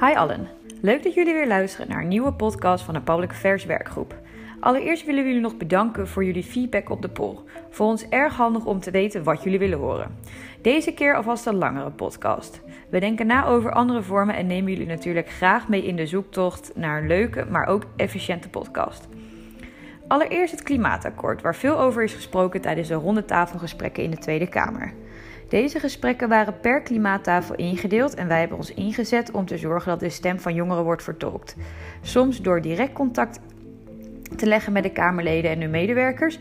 Hi 0.00 0.14
allen, 0.14 0.48
leuk 0.80 1.02
dat 1.02 1.14
jullie 1.14 1.34
weer 1.34 1.46
luisteren 1.46 1.88
naar 1.88 2.00
een 2.00 2.08
nieuwe 2.08 2.32
podcast 2.32 2.84
van 2.84 2.94
de 2.94 3.00
Public 3.00 3.30
Affairs 3.30 3.64
Werkgroep. 3.64 4.14
Allereerst 4.60 5.04
willen 5.04 5.22
we 5.22 5.28
jullie 5.28 5.42
nog 5.42 5.56
bedanken 5.56 6.08
voor 6.08 6.24
jullie 6.24 6.42
feedback 6.42 6.90
op 6.90 7.02
de 7.02 7.08
poll. 7.08 7.38
Voor 7.70 7.86
ons 7.86 8.08
erg 8.08 8.36
handig 8.36 8.64
om 8.64 8.80
te 8.80 8.90
weten 8.90 9.24
wat 9.24 9.42
jullie 9.42 9.58
willen 9.58 9.78
horen. 9.78 10.18
Deze 10.62 10.92
keer 10.92 11.16
alvast 11.16 11.46
een 11.46 11.54
langere 11.54 11.90
podcast. 11.90 12.60
We 12.90 13.00
denken 13.00 13.26
na 13.26 13.46
over 13.46 13.72
andere 13.72 14.02
vormen 14.02 14.36
en 14.36 14.46
nemen 14.46 14.72
jullie 14.72 14.86
natuurlijk 14.86 15.30
graag 15.30 15.68
mee 15.68 15.86
in 15.86 15.96
de 15.96 16.06
zoektocht 16.06 16.72
naar 16.74 17.00
een 17.00 17.08
leuke, 17.08 17.46
maar 17.50 17.66
ook 17.66 17.84
efficiënte 17.96 18.48
podcast. 18.48 19.08
Allereerst 20.08 20.52
het 20.52 20.62
klimaatakkoord, 20.62 21.42
waar 21.42 21.56
veel 21.56 21.80
over 21.80 22.02
is 22.02 22.14
gesproken 22.14 22.60
tijdens 22.60 22.88
de 22.88 22.94
rondetafelgesprekken 22.94 24.02
in 24.02 24.10
de 24.10 24.18
Tweede 24.18 24.48
Kamer. 24.48 24.92
Deze 25.48 25.80
gesprekken 25.80 26.28
waren 26.28 26.60
per 26.60 26.82
klimaattafel 26.82 27.54
ingedeeld 27.54 28.14
en 28.14 28.28
wij 28.28 28.38
hebben 28.38 28.56
ons 28.56 28.74
ingezet 28.74 29.30
om 29.30 29.46
te 29.46 29.58
zorgen 29.58 29.90
dat 29.90 30.00
de 30.00 30.08
stem 30.08 30.40
van 30.40 30.54
jongeren 30.54 30.84
wordt 30.84 31.02
vertolkt. 31.02 31.56
Soms 32.02 32.42
door 32.42 32.60
direct 32.60 32.92
contact 32.92 33.40
te 34.36 34.46
leggen 34.46 34.72
met 34.72 34.82
de 34.82 34.90
Kamerleden 34.90 35.50
en 35.50 35.60
hun 35.60 35.70
medewerkers, 35.70 36.38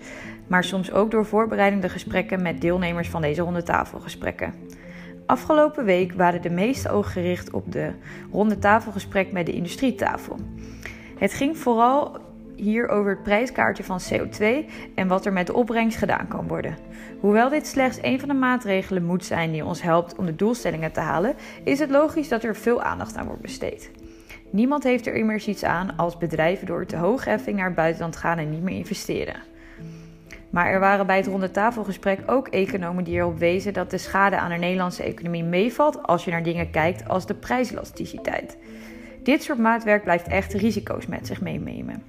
maar 0.48 0.64
soms 0.64 0.92
ook 0.92 1.12
door 1.12 1.26
voorbereidende 1.26 1.90
gesprekken 1.90 2.42
met 2.42 2.62
deelnemers 2.62 3.10
van 3.10 3.22
deze 3.22 3.42
rondetafelgesprekken. 3.42 4.54
Afgelopen 5.26 5.86
week 5.86 6.14
waren 6.14 6.42
de 6.42 6.50
meeste 6.50 6.90
ogen 6.90 7.12
gericht 7.12 7.52
op 7.52 7.72
de 7.72 7.92
rondetafelgesprek 8.32 9.32
met 9.32 9.46
de 9.46 9.54
industrietafel. 9.54 10.38
Het 11.18 11.34
ging 11.34 11.58
vooral 11.58 12.18
hier 12.56 12.88
over 12.88 13.10
het 13.10 13.24
prijskaartje 13.24 13.84
van 13.84 14.00
CO2 14.14 14.46
en 14.96 15.08
wat 15.08 15.26
er 15.26 15.34
met 15.34 15.48
de 15.48 15.54
opbrengst 15.54 15.98
gedaan 15.98 16.28
kan 16.28 16.48
worden. 16.48 16.78
Hoewel 17.20 17.50
dit 17.50 17.68
slechts 17.68 17.98
een 18.02 18.20
van 18.20 18.30
de 18.30 18.36
maatregelen 18.36 19.06
moet 19.06 19.26
zijn 19.26 19.52
die 19.52 19.66
ons 19.66 19.82
helpt 19.82 20.16
om 20.16 20.26
de 20.26 20.36
doelstellingen 20.36 20.92
te 20.92 21.00
halen, 21.00 21.36
is 21.64 21.80
het 21.80 21.90
logisch 21.90 22.28
dat 22.28 22.44
er 22.44 22.56
veel 22.56 22.82
aandacht 22.82 23.16
aan 23.16 23.26
wordt 23.26 23.42
besteed. 23.42 23.92
Niemand 24.50 24.84
heeft 24.84 25.08
er 25.08 25.14
immers 25.14 25.48
iets 25.48 25.64
aan 25.64 25.98
als 25.98 26.18
bedrijven 26.18 26.68
door 26.68 26.86
te 26.86 26.96
hoge 26.96 27.30
heffing 27.30 27.58
naar 27.58 27.66
het 27.66 27.76
buitenland 27.76 28.16
gaan 28.16 28.38
en 28.38 28.50
niet 28.50 28.64
meer 28.64 28.78
investeren. 28.78 29.36
Maar 30.50 30.68
er 30.68 30.80
waren 30.80 31.06
bij 31.06 31.18
het 31.18 31.28
ronde 31.28 31.52
tafelgesprek 31.52 32.20
ook 32.26 32.48
economen 32.48 33.04
die 33.04 33.16
erop 33.16 33.38
wezen 33.38 33.74
dat 33.74 33.92
de 33.92 33.98
schade 33.98 34.38
aan 34.38 34.50
de 34.50 34.56
Nederlandse 34.56 35.04
economie 35.04 35.44
meevalt 35.44 36.04
als 36.04 36.26
je 36.26 36.32
naar 36.32 36.44
dingen 36.44 36.72
kijkt 36.72 37.08
als 37.08 37.26
de 37.26 37.34
prijselasticiteit. 37.34 38.58
Dit 39.24 39.44
soort 39.44 39.60
maatwerk 39.60 40.04
blijft 40.04 40.28
echt 40.28 40.54
risico's 40.54 41.06
met 41.06 41.28
zich 41.28 41.42
meenemen. 41.42 42.04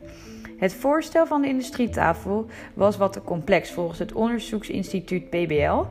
Het 0.56 0.74
voorstel 0.74 1.26
van 1.26 1.42
de 1.42 1.48
industrietafel 1.48 2.46
was 2.74 2.96
wat 2.96 3.12
te 3.12 3.22
complex 3.22 3.70
volgens 3.70 3.98
het 3.98 4.12
onderzoeksinstituut 4.12 5.30
PBL, 5.30 5.82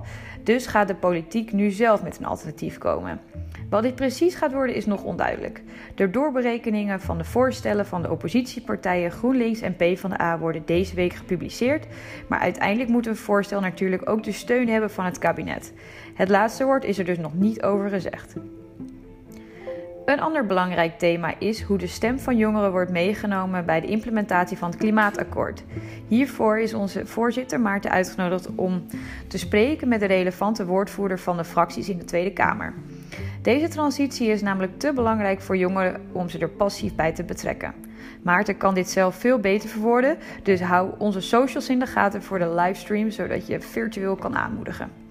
dus 0.44 0.68
gaat 0.68 0.88
de 0.88 0.96
politiek 0.96 1.52
nu 1.52 1.72
zelf 1.72 2.04
met 2.04 2.18
een 2.18 2.26
alternatief 2.26 2.78
komen. 2.78 3.22
Wat 3.70 3.84
dit 3.84 3.96
precies 3.96 4.36
gaat 4.36 4.54
worden 4.54 4.76
is 4.76 4.86
nog 4.86 5.04
onduidelijk. 5.04 5.64
De 5.96 6.10
doorberekeningen 6.10 7.02
van 7.02 7.18
de 7.18 7.24
voorstellen 7.24 7.86
van 7.86 8.02
de 8.02 8.12
oppositiepartijen 8.12 9.12
GroenLinks 9.12 9.62
en 9.62 9.76
PvdA 9.76 10.40
worden 10.40 10.62
deze 10.66 10.96
week 10.96 11.14
gepubliceerd, 11.14 11.88
maar 12.28 12.40
uiteindelijk 12.40 12.90
moet 12.90 13.08
een 13.08 13.16
voorstel 13.16 13.60
natuurlijk 13.60 14.10
ook 14.10 14.24
de 14.24 14.32
steun 14.32 14.70
hebben 14.70 14.92
van 14.92 15.06
het 15.06 15.18
kabinet. 15.18 15.74
Het 16.14 16.30
laatste 16.30 16.66
woord 16.66 16.84
is 16.84 16.98
er 16.98 17.06
dus 17.06 17.18
nog 17.18 17.34
niet 17.34 17.64
over 17.64 17.90
gezegd. 17.90 18.36
Een 20.06 20.20
ander 20.20 20.46
belangrijk 20.46 20.98
thema 21.00 21.34
is 21.40 21.62
hoe 21.62 21.78
de 21.78 21.88
stem 21.88 22.20
van 22.20 22.38
jongeren 22.38 22.72
wordt 22.72 22.92
meegenomen 22.92 23.66
bij 23.66 23.82
de 23.82 23.88
implementatie 23.88 24.58
van 24.58 24.70
het 24.70 24.80
klimaatakkoord. 24.80 25.64
Hiervoor 26.08 26.60
is 26.60 26.74
onze 26.74 27.06
voorzitter 27.06 27.60
Maarten 27.60 27.92
uitgenodigd 27.92 28.56
om 28.56 28.86
te 29.28 29.38
spreken 29.38 29.88
met 29.88 30.00
de 30.00 30.06
relevante 30.06 30.66
woordvoerder 30.66 31.20
van 31.20 31.38
de 31.38 31.44
fracties 31.44 31.90
in 31.90 31.98
de 31.98 32.06
Tweede 32.06 32.34
Kamer. 32.34 32.74
Deze 33.42 33.68
transitie 33.68 34.28
is 34.28 34.42
namelijk 34.42 34.80
te 34.80 34.94
belangrijk 34.94 35.42
voor 35.42 35.58
jongeren 35.58 36.02
om 36.12 36.30
ze 36.30 36.40
er 36.40 36.50
passief 36.50 36.96
bij 36.96 37.12
te 37.12 37.24
betrekken. 37.24 37.74
Maarten 38.22 38.58
kan 38.58 38.74
dit 38.74 38.90
zelf 38.90 39.16
veel 39.16 39.40
beter 39.40 39.70
verwoorden, 39.70 40.18
dus 40.44 40.62
hou 40.62 40.92
onze 40.98 41.22
socials 41.22 41.70
in 41.70 41.80
de 41.80 41.88
gaten 41.88 42.24
voor 42.24 42.40
de 42.40 42.50
livestream 42.50 43.12
zodat 43.12 43.48
je 43.48 43.62
virtueel 43.62 44.16
kan 44.16 44.36
aanmoedigen. 44.36 45.05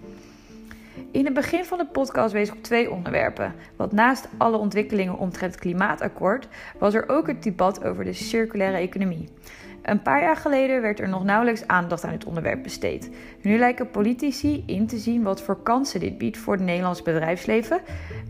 In 1.14 1.24
het 1.24 1.34
begin 1.34 1.64
van 1.64 1.78
de 1.78 1.86
podcast 1.86 2.32
wees 2.32 2.48
ik 2.48 2.54
op 2.54 2.62
twee 2.62 2.90
onderwerpen. 2.90 3.54
Want 3.76 3.92
naast 3.92 4.28
alle 4.36 4.56
ontwikkelingen 4.56 5.18
omtrent 5.18 5.52
het 5.52 5.60
klimaatakkoord 5.60 6.48
was 6.78 6.94
er 6.94 7.08
ook 7.08 7.26
het 7.26 7.42
debat 7.42 7.84
over 7.84 8.04
de 8.04 8.12
circulaire 8.12 8.76
economie. 8.76 9.28
Een 9.82 10.02
paar 10.02 10.22
jaar 10.22 10.36
geleden 10.36 10.82
werd 10.82 11.00
er 11.00 11.08
nog 11.08 11.24
nauwelijks 11.24 11.66
aandacht 11.66 12.04
aan 12.04 12.10
dit 12.10 12.24
onderwerp 12.24 12.62
besteed. 12.62 13.10
Nu 13.42 13.58
lijken 13.58 13.90
politici 13.90 14.62
in 14.66 14.86
te 14.86 14.98
zien 14.98 15.22
wat 15.22 15.42
voor 15.42 15.62
kansen 15.62 16.00
dit 16.00 16.18
biedt 16.18 16.38
voor 16.38 16.54
het 16.54 16.62
Nederlands 16.62 17.02
bedrijfsleven, 17.02 17.80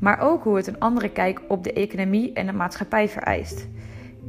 maar 0.00 0.21
ook 0.21 0.43
hoe 0.43 0.56
het 0.56 0.67
een 0.67 0.81
andere 0.81 1.11
kijk 1.11 1.41
op 1.49 1.65
de 1.65 1.73
economie 1.73 2.33
en 2.33 2.47
de 2.47 2.53
maatschappij 2.53 3.09
vereist. 3.09 3.69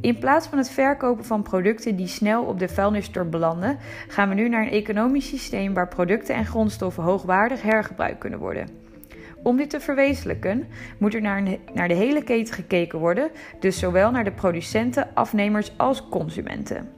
In 0.06 0.18
plaats 0.18 0.46
van 0.46 0.58
het 0.58 0.70
verkopen 0.70 1.24
van 1.24 1.42
producten 1.42 1.96
die 1.96 2.06
snel 2.06 2.42
op 2.42 2.58
de 2.58 2.68
vuilnisstort 2.68 3.30
belanden, 3.30 3.78
gaan 4.08 4.28
we 4.28 4.34
nu 4.34 4.48
naar 4.48 4.62
een 4.62 4.70
economisch 4.70 5.28
systeem 5.28 5.74
waar 5.74 5.88
producten 5.88 6.34
en 6.34 6.46
grondstoffen 6.46 7.02
hoogwaardig 7.02 7.62
hergebruikt 7.62 8.18
kunnen 8.18 8.38
worden. 8.38 8.68
Om 9.42 9.56
dit 9.56 9.70
te 9.70 9.80
verwezenlijken 9.80 10.66
moet 10.98 11.14
er 11.14 11.20
naar, 11.20 11.42
naar 11.74 11.88
de 11.88 11.94
hele 11.94 12.22
keten 12.22 12.54
gekeken 12.54 12.98
worden, 12.98 13.30
dus 13.60 13.78
zowel 13.78 14.10
naar 14.10 14.24
de 14.24 14.32
producenten, 14.32 15.08
afnemers 15.14 15.72
als 15.76 16.08
consumenten. 16.08 16.88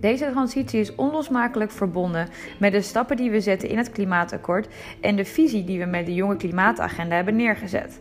Deze 0.00 0.30
transitie 0.30 0.80
is 0.80 0.94
onlosmakelijk 0.94 1.70
verbonden 1.70 2.28
met 2.58 2.72
de 2.72 2.82
stappen 2.82 3.16
die 3.16 3.30
we 3.30 3.40
zetten 3.40 3.68
in 3.68 3.78
het 3.78 3.90
klimaatakkoord 3.90 4.68
en 5.00 5.16
de 5.16 5.24
visie 5.24 5.64
die 5.64 5.78
we 5.78 5.86
met 5.86 6.06
de 6.06 6.14
jonge 6.14 6.36
klimaatagenda 6.36 7.14
hebben 7.14 7.36
neergezet. 7.36 8.00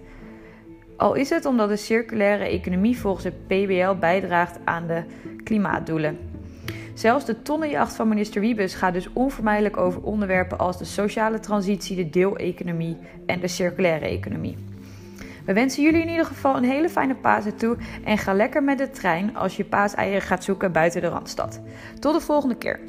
Al 0.97 1.13
is 1.13 1.29
het 1.29 1.45
omdat 1.45 1.69
de 1.69 1.75
circulaire 1.75 2.43
economie 2.43 2.97
volgens 2.97 3.23
het 3.23 3.47
PBL 3.47 3.93
bijdraagt 3.99 4.59
aan 4.63 4.87
de 4.87 5.03
klimaatdoelen. 5.43 6.17
Zelfs 6.93 7.25
de 7.25 7.41
tonnenjacht 7.41 7.95
van 7.95 8.07
minister 8.07 8.41
Wiebes 8.41 8.75
gaat 8.75 8.93
dus 8.93 9.09
onvermijdelijk 9.13 9.77
over 9.77 10.01
onderwerpen 10.01 10.57
als 10.57 10.77
de 10.77 10.85
sociale 10.85 11.39
transitie, 11.39 11.95
de 11.95 12.09
deeleconomie 12.09 12.97
en 13.25 13.39
de 13.39 13.47
circulaire 13.47 14.05
economie. 14.05 14.57
We 15.45 15.53
wensen 15.53 15.83
jullie 15.83 16.01
in 16.01 16.09
ieder 16.09 16.25
geval 16.25 16.55
een 16.57 16.63
hele 16.63 16.89
fijne 16.89 17.15
Pasen 17.15 17.55
toe 17.55 17.77
en 18.03 18.17
ga 18.17 18.33
lekker 18.33 18.63
met 18.63 18.77
de 18.77 18.89
trein 18.89 19.35
als 19.35 19.57
je 19.57 19.65
paaseieren 19.65 20.21
gaat 20.21 20.43
zoeken 20.43 20.71
buiten 20.71 21.01
de 21.01 21.07
Randstad. 21.07 21.61
Tot 21.99 22.13
de 22.13 22.21
volgende 22.21 22.55
keer. 22.55 22.79